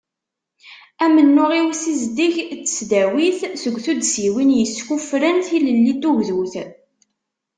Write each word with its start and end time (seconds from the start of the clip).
Amennuɣ 1.05 1.51
i 1.59 1.61
usizdeg 1.69 2.35
n 2.41 2.47
tesdawit 2.65 3.39
seg 3.61 3.75
tuddsiwin 3.83 4.49
yeskuffren 4.59 5.37
tilelli 5.47 5.93
d 5.95 5.99
tugdut. 6.01 6.53